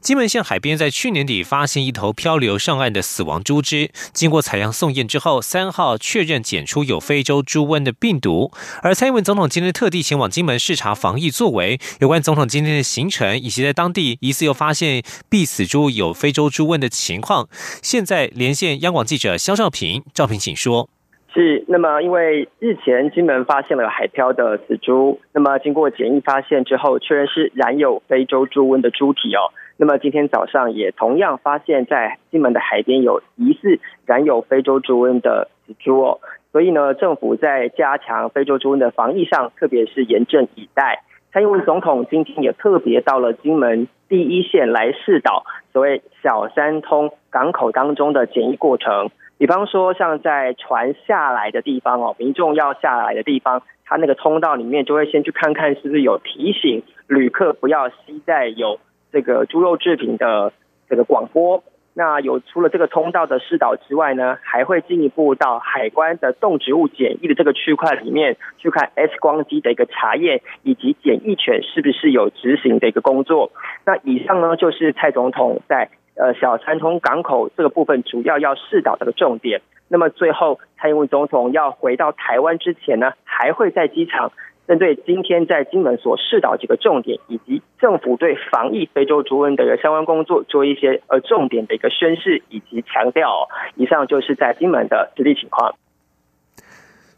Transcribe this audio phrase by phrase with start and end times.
[0.00, 8.52] 金门县海边在去年底发现一头漂流上岸的死亡猪只，经过采样送验之后，三号确认检出有非洲猪瘟的病毒。
[8.82, 17.48] 而蔡英文总统今天特地前往金门视察防疫作为，有关总统今天的行程以及在当地疑似又发现必死猪有非洲猪瘟的情况，
[17.82, 20.88] 现在连线央广记者肖兆平，赵平请说。
[21.36, 29.52] 是，那么因为日前金门发现了海漂的死猪，那么经过检疫发现之后，确认是染有非洲猪瘟的猪体哦。
[29.76, 36.20] 那么今天早上也同样发现，在金门的海边有疑似染有非洲猪瘟的死猪哦，
[36.52, 41.02] 所以呢，政府在加强非洲猪瘟的防疫上，特别是严阵以待。
[41.34, 58.78] 蔡英文总统今天也特别到了金门第一线来试导所谓小三通港口当中的检疫过程，比方说像在船下来的地方哦，民众要下来的地方，他那个通道里面就会先去看看是不是有提醒旅客不要携带有。
[59.12, 60.52] 这个猪肉制品的
[60.90, 61.62] 这个广播，
[61.94, 73.52] 那有除了这个通道的试导之外呢，还会进一步到海关的动植物检疫的这个区块里面去看 X 光机的一个查验，以及检疫犬是不是有执行的一个工作。
[73.86, 79.62] 那以上呢，就是蔡总统在呃小三通港口这个部分主要要试导的重点。
[79.88, 84.32] 那么最后，蔡英文总统要回到台湾之前呢，还会在机场。
[84.66, 93.48] 针对今天在金门所试导几个重点，以及政府对防疫非洲猪瘟的一个相关工作做一些呃重点的一个宣示以及强调。
[93.76, 95.76] 以上就是在金门的实际情况。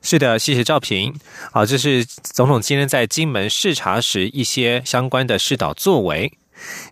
[0.02, 1.14] 是的，谢谢赵平。
[1.50, 6.30] 好，这是总统今天在金门视察时一些相关的试导作为。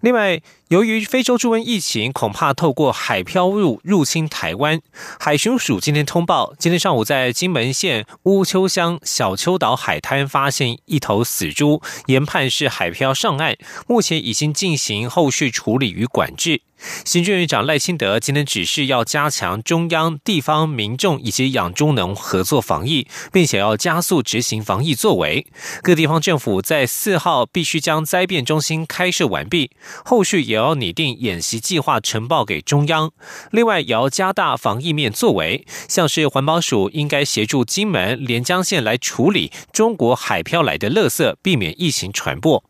[0.00, 0.40] 另外。
[0.68, 4.80] 由于非洲猪瘟疫情恐怕透过海漂入入侵台湾，
[5.20, 13.56] 海巡署今天通报，今天上午在金门县乌丘乡小丘岛海滩发现一头死猪，研判是海漂上岸，
[13.86, 16.62] 目前已经进行后续处理与管制。
[17.06, 25.46] 行政院长赖清德今天指示要加强中央、地方民众以及养猪农合作防疫，并且要加速执行防疫作为。
[25.80, 29.70] 各地方政府在四号必须将灾变中心开设完毕，
[30.04, 30.55] 后续也。
[30.56, 33.12] 也要拟定演习计划呈报给中央，
[33.50, 42.64] 另外也要加大防疫面作为，像是环保署应该协助金门、连江县来处理中国海漂来的垃圾，避免疫情传播。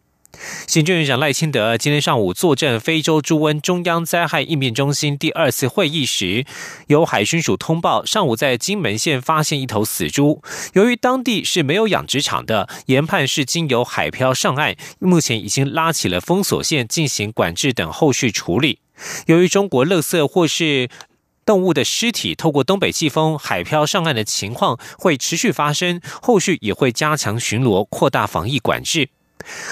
[0.67, 6.45] 行政院长赖清德今天上午坐镇非洲猪瘟中央灾害应变中心第二次会议时，
[6.89, 10.43] 由海巡署通报，上午在金门县发现一头死猪。
[10.75, 18.81] 由于当地是没有养殖场的，研判是经由海漂上岸，目前已经拉起了封锁线进行管制等后续处理。
[19.27, 20.89] 由于中国垃圾或是
[21.45, 29.11] 动物的尸体透过东北季风海漂上岸的情况会持续发生，后续也会加强巡逻，扩大防疫管制。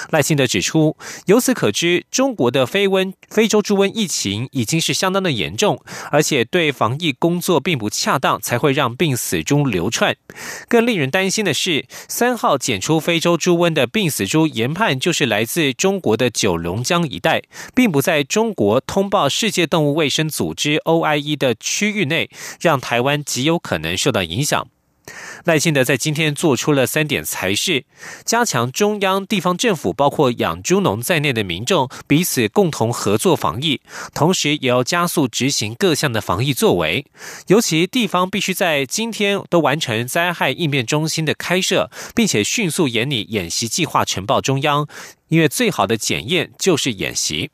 [0.09, 0.95] 赖清德指出，
[1.25, 5.81] 由此可知，中国的非瘟非洲猪瘟疫情已经是相当的严重，
[6.11, 10.15] 而且对防疫工作并不恰当，才会让病死猪流窜。
[10.67, 17.43] 更令人担心的是，三号检出非洲猪瘟的病死猪研判就是来自中国的九龙江一带，
[17.73, 24.67] 并不在中国通报世界动物卫生组织 OIE 的区域内，让台湾极有可能受到影响。
[25.43, 27.85] 赖清德在今天做出了三点裁示：
[28.23, 33.81] 加强中央、地方政府，包括养猪农在内的民众彼此共同合作防疫，
[34.13, 37.05] 同时也要加速执行各项的防疫作为。
[37.47, 44.87] 尤其地方必须在今天都完成灾害应变中心的开设，并且迅速研拟演习计划呈报中央，
[45.27, 47.51] 因为最好的检验就是演习。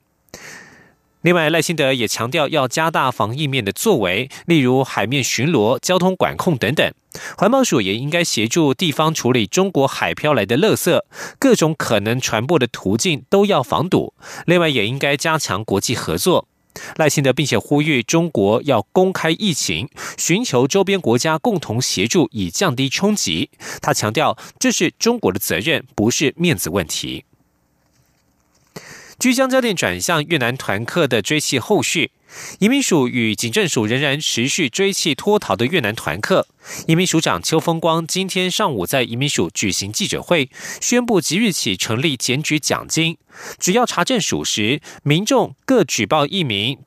[1.21, 6.91] 另外，赖清德也强调要加大防疫面的作为，例如海面巡逻、交通管控等等。
[7.37, 10.99] 环保署也应该协助地方处理中国海漂来的垃圾，
[11.37, 14.13] 各种可能传播的途径都要防堵。
[14.47, 16.47] 另外，也应该加强国际合作。
[16.95, 23.51] 赖清德并且呼吁中国要公开疫情，寻求周边国家共同协助，以降低冲击。
[23.81, 27.25] 他强调，这是中国的责任，不是面子问题。
[29.21, 32.09] 即将焦点转向越南团客的追缉后续，
[32.57, 36.47] 移民署与警政署仍然持续追缉脱逃的越南团客。
[36.87, 40.49] 移民署长邱风光今天上午在移民署举行记者会，
[40.81, 43.19] 宣布即日起成立检举奖金，
[43.59, 46.79] 只要查证属实，民众各举报一名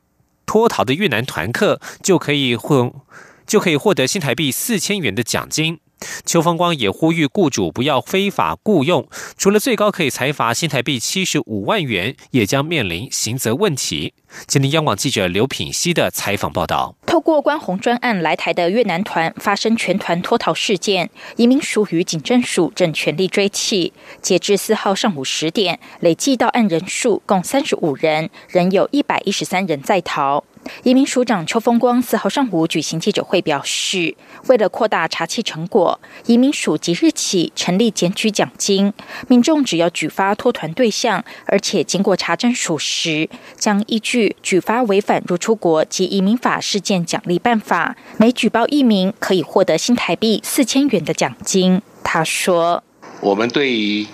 [0.44, 3.06] 脱逃的越南团客，就可以获。
[3.46, 5.78] 就可以获得新台币四千元的奖金。
[6.24, 14.14] 邱风光也呼吁雇主不要非法雇佣，除了最高可以裁罚新台币七十五万元，也将面临刑责问题。
[14.46, 23.92] 今天央广记者刘品熙的采访报道：透过关红专案来台的越南团发生全团脱逃事件，移民署与警政署正全力追缉。
[24.20, 30.44] 截至四号上午十点，累计到案人数共三十五人，仍有一百一十三人在逃。
[30.82, 34.16] 移民署长邱风光四号上午举行记者会，表示，
[34.46, 38.90] 为了扩大查缉成果，移民署即日起成立检举奖金，
[39.28, 43.28] 民众只要举发脱团对象，而且经过查证属实，
[43.58, 51.82] 将依据举发违反入出国及移民法事件奖励办法，每举报一名可以获得新台币四千元的奖金。
[52.02, 52.82] 他说
[53.20, 54.06] ：“我们对于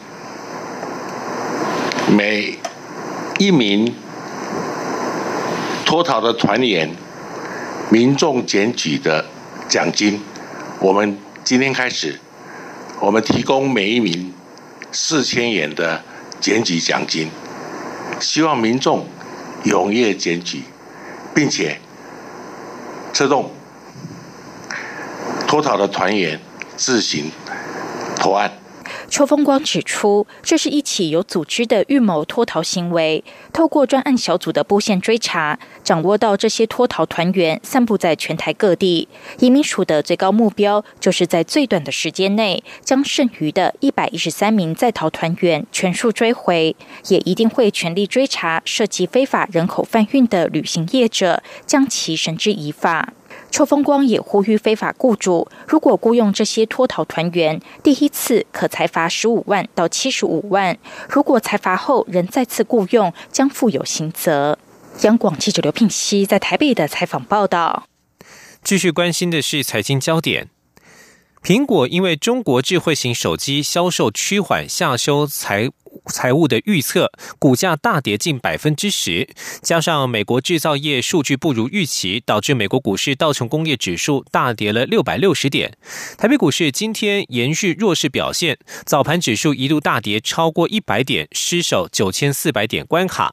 [2.17, 2.59] 每
[3.39, 3.93] 一名。”
[5.85, 6.89] 脱逃的团员，
[7.91, 9.27] 民众检举的
[9.69, 10.21] 奖金，
[10.79, 12.21] 我们今天开始，
[13.01, 14.33] 我们提供每一名
[14.93, 16.01] 四千元的
[16.41, 17.29] 检举奖金，
[18.21, 19.05] 希望民众
[19.65, 20.65] 踊跃检举，
[21.35, 21.81] 并且
[23.13, 23.53] 策动
[25.47, 26.41] 脱逃的团员
[26.77, 27.31] 自行
[28.17, 28.60] 投案。
[29.11, 33.23] 邱风光指出，这是一起有组织的预谋脱逃行为。
[33.53, 39.09] 透过专案小组的布线追查，掌握到这些脱逃团员散布在全台各地。
[39.41, 46.77] 移民署的最高目标，就是在最短的时间内，将剩余的一百一十三名在逃团员全数追回。
[47.09, 53.13] 也一定会全力追查涉及非法人口贩运的旅行业者，将其绳之以法。
[53.51, 60.77] 邱风光也呼吁非法雇主，如果雇佣这些脱逃团员，第一次可裁罚十五万到七十五万；
[61.09, 64.59] 如果裁罚后仍再次雇佣，将负有刑责。
[65.03, 67.85] 央广记者刘聘熙在台北的采访报道。
[68.63, 70.49] 继续关心的是财经焦点，
[71.43, 75.71] 苹果因为中国智慧型手机销售趋缓，下修财。
[76.07, 79.29] 财务的预测，股价大跌近百分之十，
[79.63, 85.77] 加上美国制造业数据不如预期，导致美国股市道琼工业指数大跌了六百六十点。
[86.17, 93.33] 台北股市今天延续弱势表现，早盘指数一度大跌超过一百点，失守九千四百点关卡。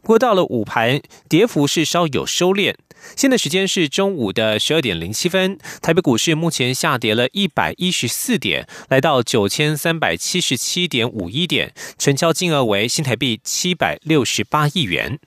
[0.00, 2.74] 不过到了午盘，跌幅是稍有收敛。
[3.14, 15.18] 现在时间是中午的十二点零七分，台北股市目前下跌了一百一十四点，来到九千三百七十七点五一点，成交金额为新台币七百六十八亿元。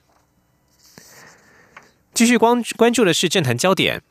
[2.12, 4.02] 继续关关注的是政坛焦点。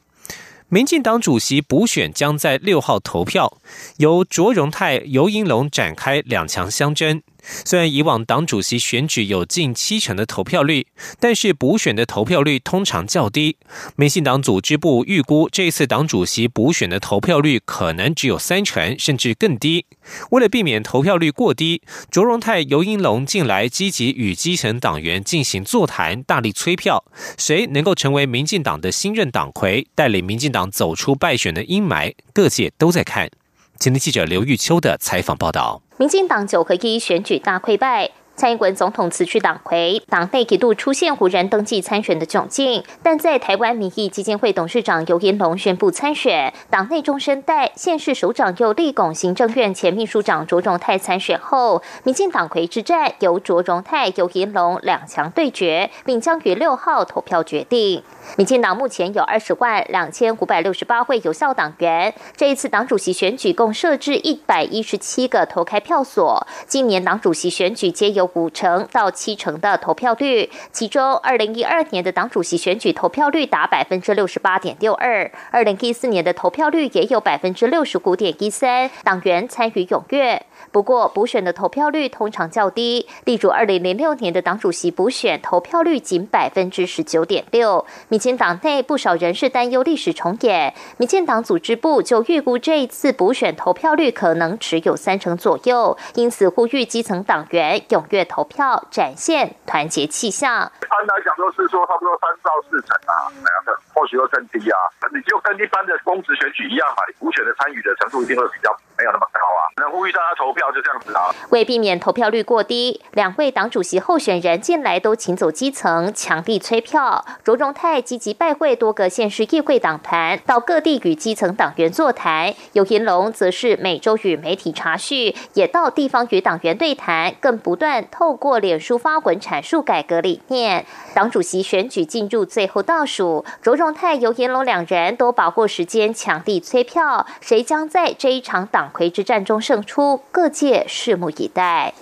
[0.71, 3.60] 民进党主席补选将在六号投票，
[3.98, 7.24] 由卓荣泰、尤银龙展开两强相争。
[7.44, 10.88] 虽然以往党主席选举有近七成的投票率，
[11.20, 13.58] 但是补选的投票率通常较低。
[13.96, 19.86] 民进党组织部预估，这次党主席补选的投票率可能只有三成，甚至更低。
[20.32, 27.04] 为了避免投票率过低，卓荣泰、尤英龙近来积极与基层党员进行座谈，大力催票，
[27.38, 33.30] 谁能够成为民进党的新任党魁，带领民进党走出败选的阴霾，各界都在看。
[33.78, 38.10] 今天记者刘玉秋的采访报道：民进党九合一选举大溃败。
[38.40, 58.02] 蔡英文总统辞去党魁，党内一度出现无人登记参选的窘境，但在台湾民意基金会董事长尤银龙宣布参选，党内中生代县市首长又立拱行政院前秘书长卓荣泰参选后，民进党魁之战由卓荣泰、尤银龙两强对决，并将于六号投票决定。
[58.38, 80.45] 民进党目前有二十万两千五百六十八位有效党员，这一次党主席选举共设置一百一十七个投开票所，今年党主席选举皆由五成到七成的投票率，其中二零一二年的党主席选举投票率达百分之六十八点六二，二零一四年的投票率也有百分之六十五点一三，党员参与踊跃。
[80.71, 87.85] 不过，补选的投票率通常较低，例如二零零六年的党主席补选投票率仅百分之十九点六。
[88.07, 100.51] 民进党内不少人士担忧历史重演，民进党组织部就预估这一次补选投票率可能只有三成左右，因此呼吁基层党员踊跃投票，展现团结气象。
[100.54, 104.78] 按来讲都是说差不多三到四成啊，那样或许会更低啊。
[105.13, 108.69] 你就跟一般的公职选举一样嘛，你补选的参与的程度一定会比较
[109.00, 109.72] 没有那么高啊。
[109.78, 111.32] 能呼吁大家投票，就这样子啊。
[111.52, 117.26] 为避免投票率过低，两位党主席候选人近来都请走基层，强力催票。
[117.46, 122.54] 卓荣泰积极拜会多个县市议会党团，到各地与基层党员座谈。
[122.74, 130.86] 尤银龙则是每周与媒体查叙，也到地方与党员对谈，更不断透过脸书发文阐述改革理念。
[131.14, 137.26] 党主席选举进入最后倒数，卓荣泰、尤银龙两人都把握时间，强力催票。
[137.40, 140.18] 谁将在这一场党魁之战中胜出？
[140.31, 141.94] 各界拭目以待。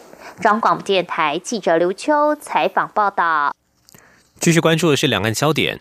[0.42, 3.56] 中广播电台记者刘秋采访报道。
[4.40, 5.80] 继续关注的是两岸焦点。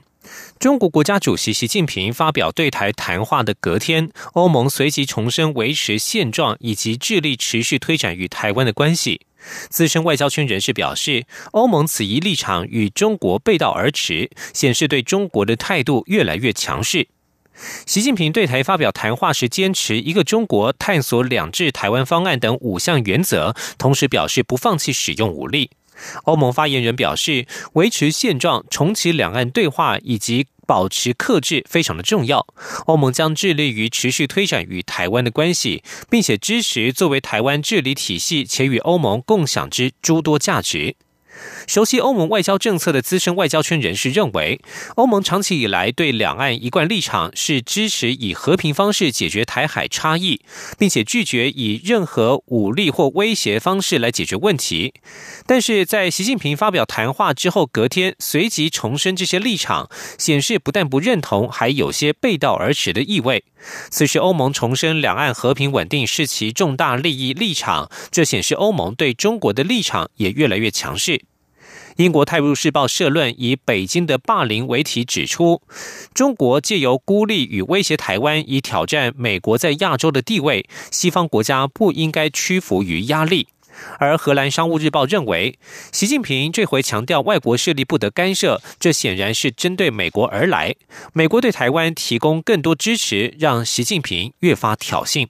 [0.58, 9.20] 中国国家主席习近平发表对台谈话的隔天，欧盟随即重申维持现状以及致力持续推展与台湾的关系。
[9.68, 17.06] 资深外交圈人士表示，欧盟此一立场与中国背道而驰，显示对中国的态度越来越强势。
[17.86, 25.70] 习近平对台发表谈话时，坚持一个中国、探索两制台湾方案等五项原则，同时表示不放弃使用武力。
[26.24, 32.46] 欧盟发言人表示，维持现状、重启两岸对话以及保持克制非常的重要。
[32.84, 40.96] 欧盟将致力于持续推展与台湾的关系，并且支持作为台湾治理体系且与欧盟共享之诸多价值。
[41.66, 44.60] 熟悉欧盟外交政策的资深外交圈人士认为，
[44.94, 50.40] 欧盟长期以来对两岸一贯立场是支持以和平方式解决台海差异，
[50.78, 54.94] 并且拒绝以任何武力或威胁方式来解决问题。
[55.46, 63.44] 但是在习近平发表谈话之后，隔天随即重申这些立场，显示不但不认同，还有些背道而驰的意味。
[63.90, 71.24] 此时，欧盟重申两岸和平稳定是其重大利益立场，这显示欧盟对中国的立场也越来越强势。
[71.96, 75.62] 英国《泰晤士报》社论以“北京的霸凌”为题，指出
[76.12, 80.68] 中国借由孤立与威胁台湾，以挑战美国在亚洲的地位。
[80.90, 83.48] 西方国家不应该屈服于压力。
[83.98, 85.58] 而荷兰《商务日报》认为，
[85.90, 90.74] 习近平这回强调外国势力不得干涉，这显然是针对美国而来。
[91.14, 95.28] 美国对台湾提供更多支持，让习近平越发挑衅。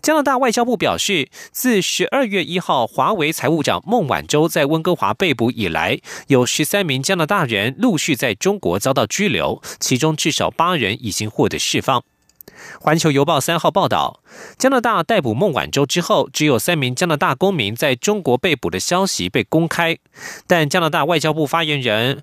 [0.00, 12.02] 加拿大外交部表示，自十二月一号华为财务长孟晚舟在温哥华被捕以来，有十三名加拿大人陆续在中国遭到拘留，其中至少八人已经获得释放。
[12.80, 14.20] 环球邮报三号报道，
[14.56, 19.98] 加拿大逮捕孟晚舟之后，只有三名加拿大公民在中国被捕的消息被公开，
[20.46, 22.22] 但加拿大外交部发言人。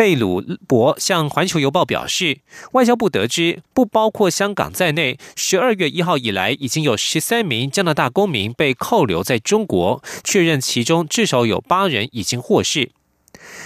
[0.00, 2.38] 贝鲁伯向《环球邮报》表示，
[2.72, 12.92] 外交部得知，不包括香港在内，十二月一号以来，已经有十三名加拿大公民被扣留在中国，确认其中至少有八人已经获释。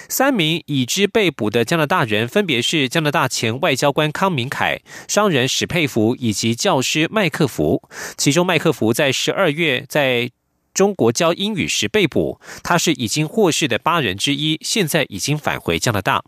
[0.08, 7.80] 三名已知被捕的加拿大人，分别是加拿大前外交官康明凯、商人史佩弗以及教师麦克福。
[8.16, 10.32] 其中，麦克福在十二月在。
[10.74, 16.24] 中国教英语时被捕，他是已经获释的八人之一，现在已经返回加拿大。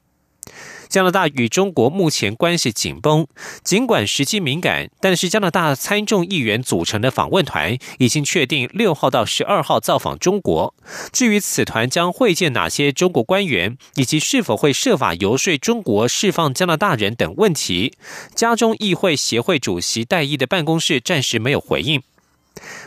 [0.89, 3.27] 加拿大与中国目前关系紧绷，
[3.65, 10.73] 尽管时机敏感，但是加拿大参众议员组成的访问团已经确定六号到十二号造访中国。
[11.13, 17.95] 至于此团将会见哪些中国官员，以及是否会设法游说中国释放加拿大人等问题，
[18.37, 22.01] 加中议会协会主席戴毅的办公室暂时没有回应。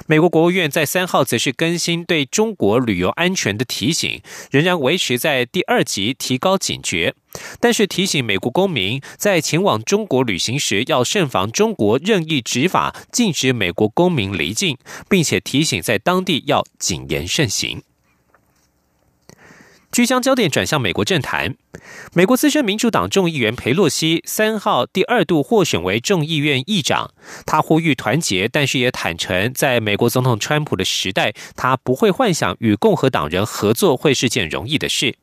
[0.07, 4.21] 美国国务院在三号则是更新对中国旅游安全的提醒，
[4.51, 7.13] 仍然维持在第二级，提高警觉。
[7.59, 17.83] 但是提醒美国公民在前往中国旅行时，要慎防中国任意执法，禁止美国公民离境，并且提醒在当地要谨言慎行。
[19.91, 21.55] 即将焦点转向美国政坛，
[22.13, 27.11] 美国资深民主党众议员佩洛西三号第二度获选为众议院议长。
[27.45, 35.15] 他呼吁团结，但是也坦诚，在美国总统川普的时代，他不会幻想与共和党人合作会是件容易的事。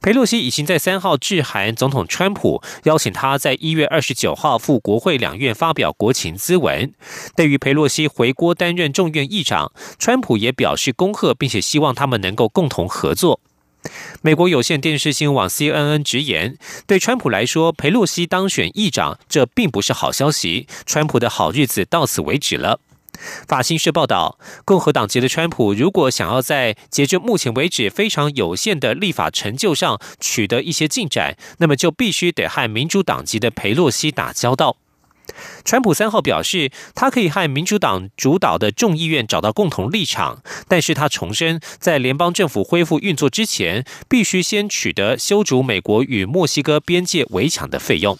[0.00, 6.92] 佩洛西已经在三号致函总统川普，邀请他在一月二十九号赴国会两院发表国情咨文。
[7.36, 13.38] 对于佩洛西回国担任众院议长，川普也表示恭贺，并且希望他们能够共同合作。
[14.22, 20.68] 美国有线电视新闻网 CNN 直言，对川普来说，佩洛西当选议长，这并不是好消息。
[20.86, 22.80] 川普的好日子到此为止了。
[23.46, 34.76] 法新社报道，共和党籍的川普如果想要在截至目前为止非常有限的立法成就上取得一些进展，那么就必须得和民主党籍的佩洛西打交道。
[35.64, 48.18] 川普三号表示，他可以和民主党主导的众议院找到共同立场，但是他重申，在联邦政府恢复运作之前，必须先取得修筑美国与墨西哥边界围墙的费用。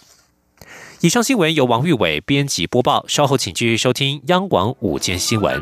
[1.01, 5.61] 以上新闻由王玉伟编辑播报，稍后请继续收听央广午间新闻。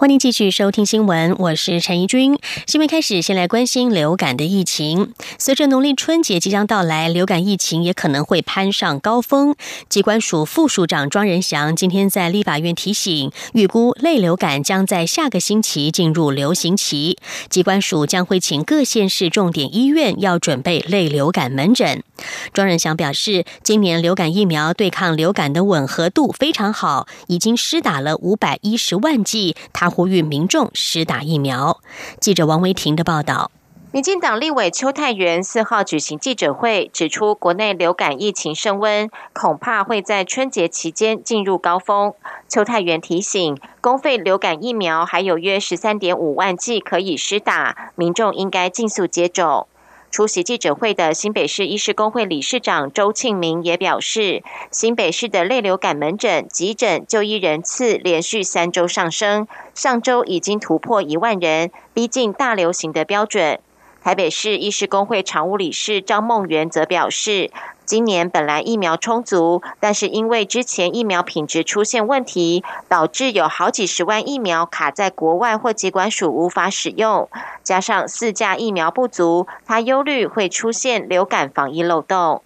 [0.00, 2.38] 欢迎继续收听新闻，我是陈怡君。
[2.68, 5.12] 新闻开始，先来关心流感的疫情。
[5.40, 9.56] 随着农历春节即将到来，流感疫情也可能会攀上高峰。
[9.88, 17.18] 机关署副署长庄仁祥今天在立法院提醒，预估类流感将在下个星期进入流行期，
[17.50, 22.04] 机关署将会请各县市重点医院要准备类流感门诊。
[22.52, 29.56] 庄仁祥表示，今年流感疫苗对抗流感的吻合度非常好，已经施打了五百一十万剂。
[29.72, 31.78] 他呼吁民众施打疫苗。
[32.20, 33.50] 记者王维婷的报道：，
[33.90, 42.12] 民进党立委邱泰元四号举行记者会，指出国内流感疫情升温，恐怕会在春节期间进入高峰。
[42.48, 49.66] 邱泰元提醒，公费流感疫苗还有约十三点五万剂可以施打，民众应该尽速接种。
[50.10, 63.60] 出席记者会的新北市医师工会理事长周庆明也表示，新北市的类流感门诊、急诊就医人次连续三周上升，上周已经突破一万人，逼近大流行的标准。
[64.02, 67.50] 台北市医师工会常务理事张梦圆则表示。
[67.88, 77.30] 今年本来疫苗充足，但是因为之前疫苗品质出现问题，导致有好几十万疫苗卡在国外或机关署无法使用，
[77.62, 82.42] 加上四价疫苗不足，他忧虑会出现流感防疫漏洞。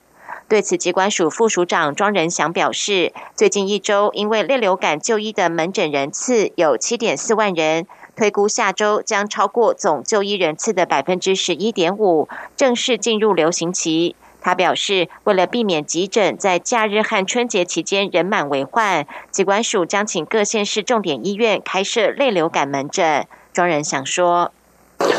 [0.46, 14.14] 对此，机关署副署长庄仁祥表示，最近一周因为烈流感就医的门诊人次有七点四万人，推估下周将超过总就医人次的百分之十一点五，正式进入流行期。
[14.42, 23.26] 他表示，为了避免急诊在假日和春节期间人满为患，机管署将请各县市重点医院开设泪流感门诊。
[23.52, 24.52] 庄人想说。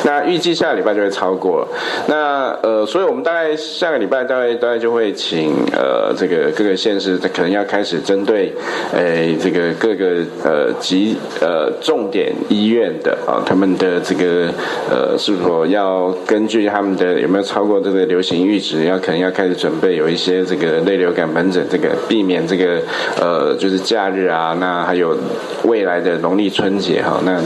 [0.05, 1.65] 那预计下个礼拜就会超过，
[2.07, 8.51] 那呃，所以我们大概下个礼拜大概大概就会请呃这个各个县市可能要开始针对，
[8.93, 14.51] 诶这个各个呃急呃重点医院的啊他们的这个
[14.91, 22.81] 呃是否要根据他们的有没有超过这个流行阈值，要可能要开始准备有一些这个类流感门诊，这个避免这个
[23.21, 25.15] 呃就是假日啊，那还有
[25.63, 27.39] 未来的农历春节哈，那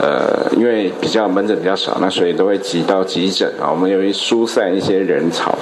[0.00, 1.98] 呃因为比较门诊比较少。
[2.04, 5.56] 那所以都会挤到急诊啊，我们由于疏散一些人潮。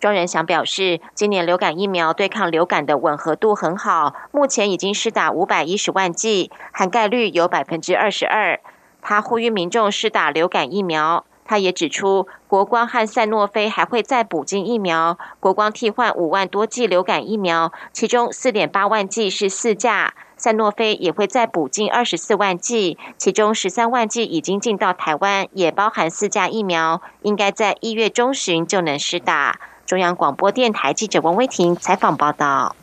[0.00, 8.58] 庄仁祥表示，今年流感疫苗对抗流感的吻合度很好，目前已经施打五百一十万剂，涵盖率有百分之二十二。
[9.00, 11.24] 他呼吁民众施打流感疫苗。
[11.52, 20.14] 他也指出，国光和赛诺菲还会再补进疫苗，国光替换五万多剂流感疫苗，其中四点八万剂是四价。
[20.38, 29.60] 赛诺菲也会再补进二十四万剂，其中十三万剂已经进到台湾，也包含四价疫苗，应该在一月中旬就能施打。
[29.84, 32.74] 中央广播电台记者王威婷采访报道。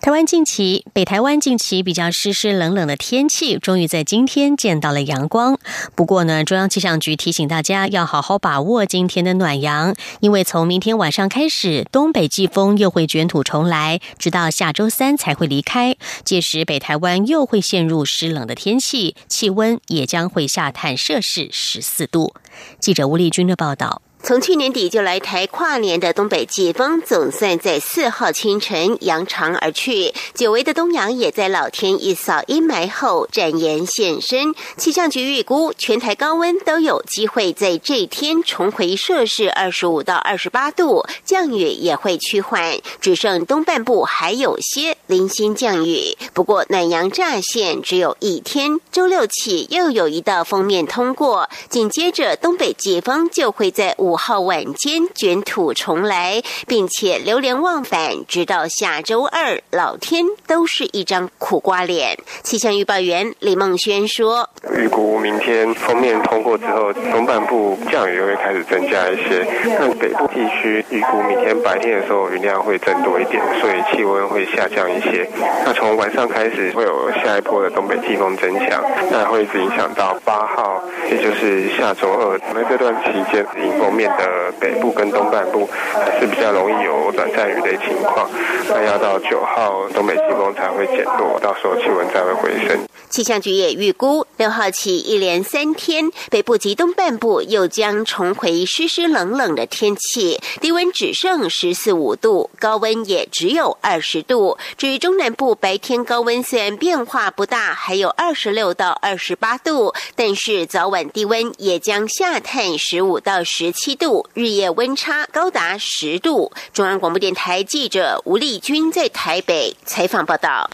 [0.00, 5.58] 台湾近期，北台湾近期比较湿湿冷冷的天气，终于在今天见到了阳光。
[5.96, 15.96] 不过呢，中央气象局提醒大家要好好把握今天的暖阳，因为从明天晚上开始，东北季风又会卷土重来，直到下周三才会离开。
[16.24, 22.32] 届时，北台湾又会陷入湿冷的天气，气温也将会下探摄氏十四度。
[22.78, 24.02] 记者吴丽君的报道。
[24.26, 30.12] 从去年底就来台跨年的东北季风，总算在四号清晨扬长而去。
[30.34, 34.52] 久违的东阳也在老天一扫阴霾后展颜现身。
[34.76, 46.16] 气象局预估，全台高温都有机会在这天重回摄氏二十五到二十八度，降雨也会趋缓，只剩东半部还有些零星降雨。
[46.34, 54.15] 不过暖阳乍现只有一天，周六起又有一道锋面通过，紧接着东北季风就会在五。
[54.16, 62.18] 号晚间卷土重来，并且流连忘返，直到下周二，老天都是一张苦瓜脸。
[62.42, 75.28] 气象预报员李梦轩说：“预估明天封面通过之后，东半部降雨会开始增加一些，那北部地区预估明天白天的时候云量会增多一点，所以气温会下降一些。
[75.64, 82.40] 那从晚上开始会有下一波的东北季风增强，那会一直影响到八号，也就是下周二。
[82.54, 88.28] 那这段期间，迎风面的北部跟东半部还是比较容易有短暂雨的情况。
[88.68, 92.78] 那要到九号，东北季风才会减弱，到时候气温才会回升。
[93.08, 104.58] 气象局也预估，六号起一连三天，北部及东半部又将重回湿湿冷冷的天气，低温只剩十四五度，高温也只有二十度。
[104.76, 116.50] 至于中南部，白天高温虽然变化不大，还有二十六到二十八度，但是早晚低温也将下探十五到十七七度，日夜温差高达十度。
[116.72, 120.68] 中央广播电台记者吴丽君在台北采访报道。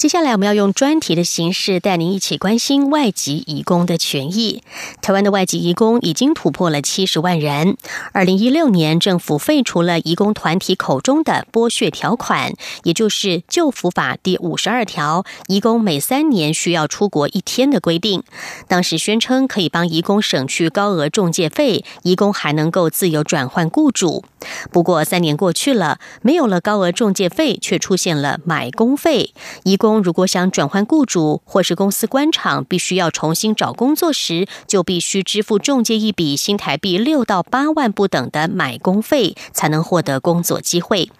[0.00, 4.62] 接下来，我们要用专题的形式带您一起关心外籍移工的权益。
[5.02, 7.76] 台湾的外籍移工已经突破了七十万人。
[8.14, 18.22] 二零一六年，政府废除了移工团体口中的剥削条款，也就是旧福法第五十二条，移工每三年需要出国一天的规定。
[18.66, 24.24] 当时宣称可以帮移工省去高额中介费，移工还能够自由转换雇主。
[24.72, 29.34] 不过三年过去了，没有了高额中介费，却出现了买工费，
[29.64, 29.89] 移工。
[29.98, 41.10] 如果想转换雇主或是公司官场，必须要重新找工作时，就必须支付中介一笔新台币六到八万不等的买工费，才能获得工作机会。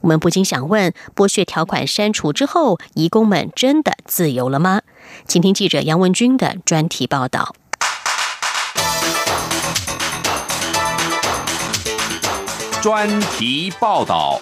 [0.00, 4.80] 我们不禁想问：剥削条款删除之后，移工们真的自由了吗？
[5.26, 7.54] 请听记者杨文军的专题报道。
[12.80, 14.40] 专题报道。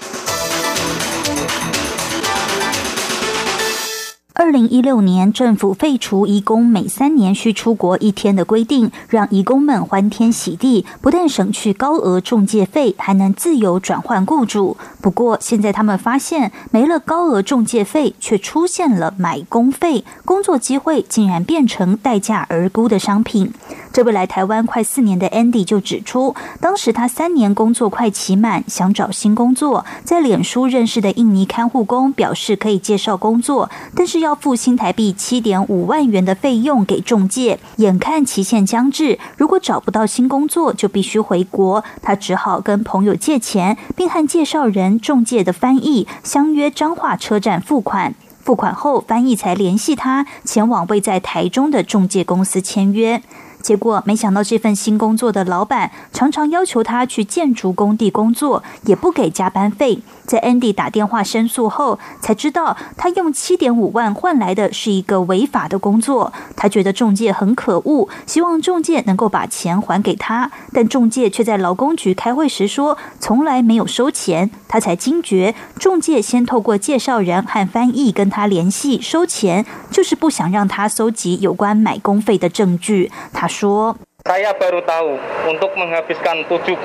[4.36, 14.76] 二零一六年，政府废除义工每三年需出国一天的规定，让义工们欢天喜地，不但省去高额中介费，还能自由转换雇主。
[15.00, 23.52] 不过，现在他们发现，没了高额中介费，却出现了买工费，工作机会竟然变成待价而沽的商品。
[23.94, 37.60] 这位来台湾快四年的 Andy 就指出，当时他三年工作快期满，想找新工作，在脸书认识的印尼看护工表示可以介绍工作，但是要付新台币七点五万元的费用给中介。
[37.76, 41.84] 眼看期限将至，如果找不到新工作，就必须回国。
[42.02, 48.16] 他只好跟朋友借钱，并和介绍人、中介的翻译相约彰化车站付款。
[48.42, 53.22] 付款后，翻译才联系他前往位在台中的中介公司签约。
[53.64, 60.00] 结果没想到，这份新工作的老板常常要求他去建筑工地工作，也不给加班费。
[60.26, 66.30] 在 Andy 打电话申诉后，才知道他用七点五万换来的是一个违法的工作。
[66.54, 74.50] 他觉得中介很可恶，希望中介能够把钱还给他，但中介却在劳工局开会时说从来没有收钱。
[74.68, 83.10] 他才惊觉，中介先透过介绍人和翻译跟他联系收钱，就是不想让他搜集有关买工费的证据。
[83.32, 83.95] 他 说。
[84.27, 85.15] Saya baru tahu
[85.47, 86.75] untuk menghabiskan 75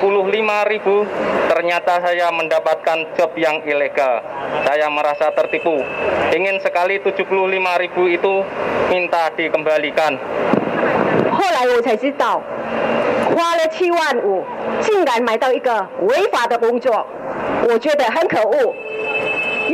[0.71, 1.05] ribu
[1.51, 4.23] ternyata saya mendapatkan job yang ilegal.
[4.65, 5.83] Saya merasa tertipu.
[6.33, 7.21] Ingin sekali 75
[7.77, 8.41] ribu itu
[8.89, 10.17] minta dikembalikan.
[11.29, 12.41] 后来我才知道，
[13.35, 14.41] 花了七万五，
[14.81, 17.05] 竟然买到一个违法的工作，
[17.67, 18.73] 我觉得很可恶。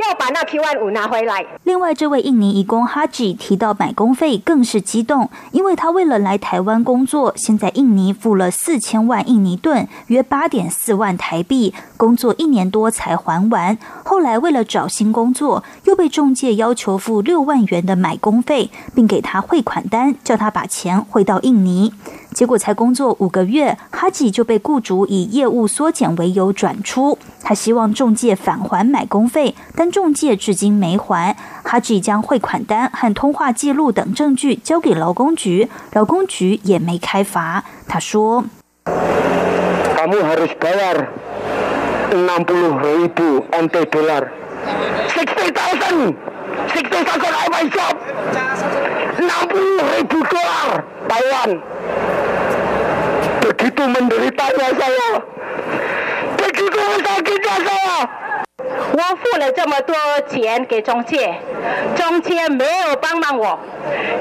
[0.08, 1.44] 要把那七万五拿回来。
[1.64, 13.76] 另外，这位印尼移工哈吉提到买工费，更是激动，因为他为了来台湾工作，先在印尼付了四千万印尼盾，约八点四万台币，工作一年多才还完。
[14.04, 21.92] 后来为了找新工作，又被中介要求付六万元的买工费，并给他汇款单，叫他把钱汇到印尼。
[22.36, 27.18] 结果才工作五个月，哈吉就被雇主以业务缩减为由转出。
[27.42, 31.34] 他希望中介返还买工费，但中介至今没还。
[31.64, 37.64] 哈吉将汇款单和通话记录等证据交给劳工局，劳工局也没开罚。
[37.88, 38.44] 他说
[53.66, 55.10] itu menderitanya saya,
[56.38, 57.98] begitu sakitnya saya.
[58.96, 59.94] 我付了这么多
[60.28, 61.34] 钱给中介，
[61.94, 63.58] 中介没有帮忙我，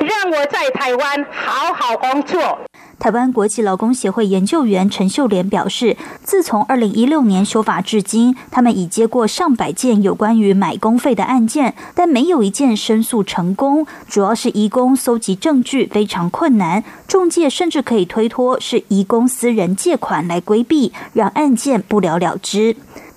[0.01, 2.59] 让我在台湾好好工作。
[2.97, 13.85] 台湾国际劳工协会研究员陈秀莲表示，自从二零一六年修法至今，他们已接过上百件有关于买工费的案件，但没有一件申诉成功。
[14.07, 22.75] 主要是移工搜集证据非常困难，中介甚至可以推脱是移工私人借款来规避，让案件不了了之。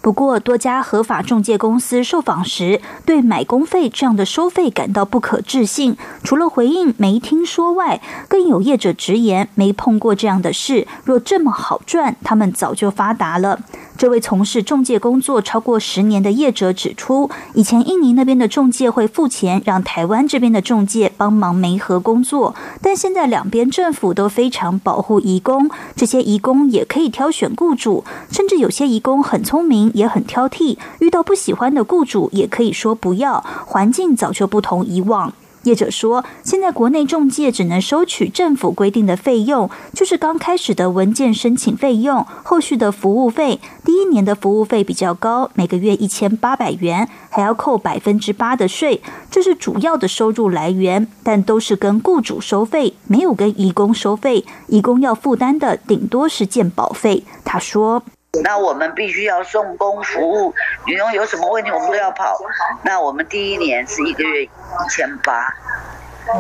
[0.08, 5.98] 不过，多家合法中介公司受访时，对买工费这样的收费感到不可置信。
[6.24, 10.88] 除了回应没听说外，更有业者直言没碰过这样的事。
[11.04, 13.60] 若这么好赚，他们早就发达了。
[13.98, 33.44] 这位从事中介工作超过十年的业者指出，以前印尼那边的中介会付钱让台湾这边的中介帮忙媒合工作，但现在两边政府都非常保护移工，这些移工也可以挑选雇主，甚至有些移工很聪明也很挑剔，遇到不喜欢的雇主也可以说不要。
[33.66, 35.32] 环境早就不同以往。
[35.64, 43.60] 业者说，现在国内中介只能收取政府规定的费用，就是刚开始的文件申请费用，后续的服务费。
[43.84, 51.08] 第一年的服务费比较高，每个月一千八百元，还要扣百分之八的税，这是主要的收入来源。
[51.22, 57.24] 但都是跟雇主收费，没有跟义工收费，义工要负担的顶多是健保费。
[57.44, 58.02] 他说。
[58.42, 60.54] 那我们必须要送工服务，
[60.86, 62.38] 女佣有什么问题我们都要跑。
[62.82, 64.50] 那我们第一年是一个月一
[64.90, 65.54] 千八，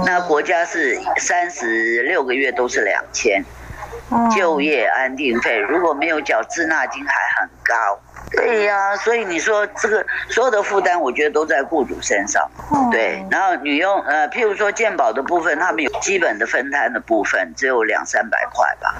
[0.04, 3.44] 那国家是三十六个月都是两千。
[4.34, 8.00] 就业安定费如果没有缴滞纳金还很高。
[8.30, 12.50] 对呀，所以你说这个所有的负担，我觉得都在雇主身上。
[12.90, 18.94] 对，然后女佣呃，譬如说健保的部分，他们有基本的分摊的部分，只有两三百块吧。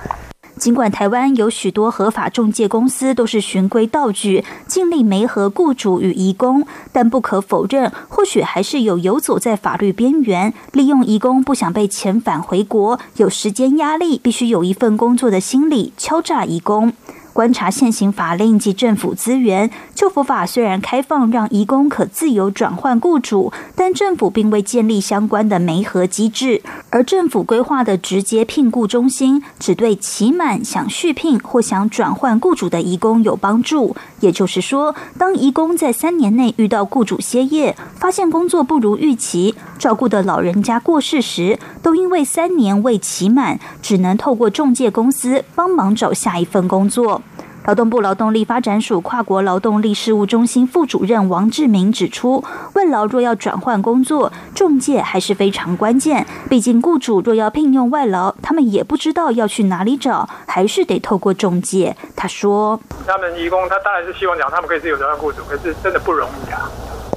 [0.59, 16.93] 尽管台湾有许多合法中介公司都是循规蹈矩，尽力媒合雇主与移工，但不可否认，或许还是有游走在法律边缘，利用移工不想被遣返回国、有时间压力、必须有一份工作的心理，敲诈移工。
[17.33, 26.63] 观察现行法令及政府资源，旧福法虽然开放让移工可自由转换雇主，但政府并未建立相关的媒合机制。
[26.91, 33.95] 而政府规划的直接聘雇中心，只对期满想续聘或想转换雇主的移工有帮助。
[34.21, 41.59] 也就是说，当移工在三年内遇到雇主歇业，发现工作不如预期，照顾的老人家过世时，
[41.89, 47.23] 都因为三年未期满，只能透过中介公司帮忙找下一份工作。
[47.65, 56.27] 劳动部劳动力发展署跨国劳动力事务中心副主任王志明指出，外劳若要转换工作，中介还是非常关键。
[56.51, 61.97] 毕竟雇主若要聘用外劳，他们也不知道要去哪里找，还是得透过中介。
[62.15, 66.71] 他说：“他们义工，他当然是希望讲他们可以自由转换雇主，可是真的不容易啊。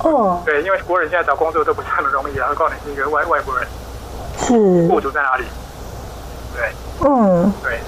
[0.05, 2.47] 哦，对，因为国人现在找工作都不是那么容易啊。
[2.47, 3.67] 何况你是一个外外国人，
[4.51, 5.45] 是雇主在哪里？
[6.53, 6.69] 对，
[7.07, 7.79] 嗯，对，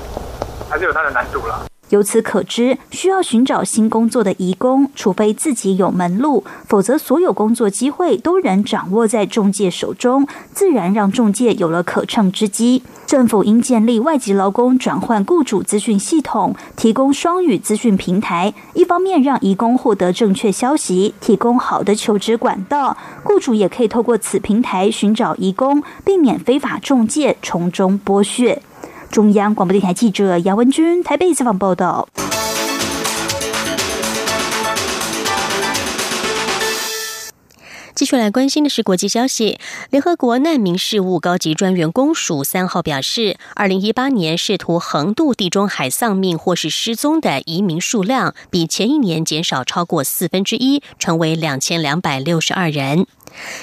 [0.70, 12.82] 还是有它的难度了。”由此可知，需要寻找新工作的移工，除非自己有门路，否则所有工作机会都仍掌握在中介手中，自然让中介有了可乘之机。
[13.06, 28.60] 政府应建立外籍劳工转换雇主资讯系统，提供双语资讯平台，一方面让移工获得正确消息，提供好的求职管道，雇主也可以透过此平台寻找移工，避免非法中介从中剥削。
[29.14, 32.10] 中央广播电台记者杨文君台北采访报道。
[37.94, 39.60] 继续来关心的是国际消息。
[39.92, 53.06] 联合国难民事务高级专员公署三号表示，二零一八年试图横渡地中海丧命或是失踪的移民数量，比前一年减少超过四分之一，成为两千两百六十二人。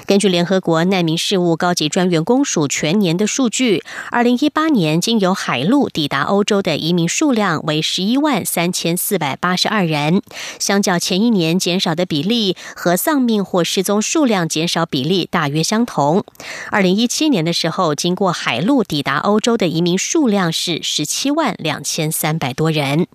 [0.06, 10.22] 根据联合国难民事务高级专员公署全年的数据，二零一八年经由海路抵达欧洲的移民数量为十一万三千四百八十二人，
[10.58, 16.24] 相较前一年减少的比例和丧命或失踪数量减少比例大约相同。
[16.70, 23.06] 二零一七年的时候，经过海路抵达欧洲的移民数量是十七万两千三百多人。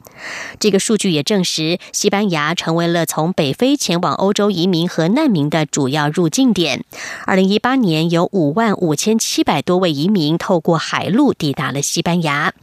[0.60, 6.44] 这个数据也证实，西班牙成为了从北非前往欧洲移民和难民的主要入境。
[6.45, 6.86] 定点，
[7.25, 12.53] 二零一八年有五万五千七百多位移民透过海路抵达了西班牙。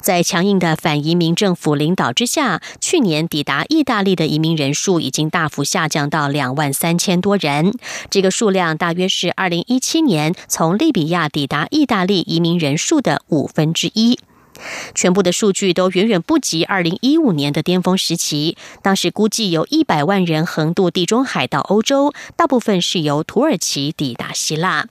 [0.00, 7.72] 在强硬的反移民政府领导之下，去年抵达意大利的移民人数已经大幅下降到两万三千多人，
[8.08, 14.18] 这个数量大约是二零一七年从利比亚抵达意大利移民人数的五分之一。
[14.94, 24.86] 全部的数据都远远不及二零一五年的巅峰时期，当时估计有一百万人横渡地中海到欧洲，大部分是由土耳其抵达希腊。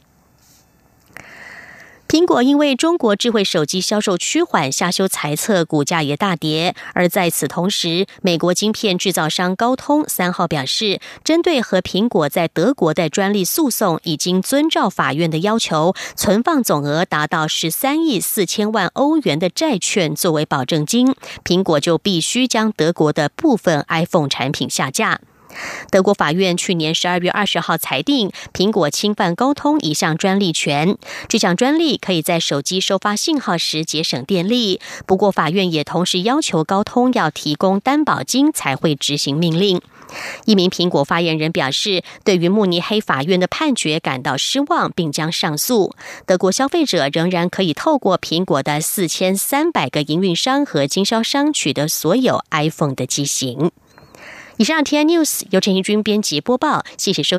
[2.20, 6.76] 苹果因为中国智慧手机销售趋缓，下修财测，股价也大跌。
[6.94, 25.22] 而在此同时，美国晶片制造商高通三号表示，针对和苹果在德国的专利诉讼，已经遵照法院的要求，存放总额达到十三亿四千万欧元的债券作为保证金，苹果就必须将德国的部分 iPhone 产品下架。
[25.90, 30.98] 德国法院去年十二月二十号裁定，苹果侵犯高通一项专利权。
[31.28, 34.80] 这项专利可以在手机收发信号时节省电力。
[35.06, 39.82] 不过，法院也同时要求高通要提供担保金才会执行命令。
[40.46, 45.94] 一名苹果发言人表示，对于慕尼黑法院的判决感到失望，并将上诉。
[46.26, 53.72] 德国消费者仍然可以透过苹果的四千三百个营运商和经销商取得所有 iPhone 的机型。
[54.60, 57.28] 以上 T N News 由陈怡君编辑播报，谢谢收。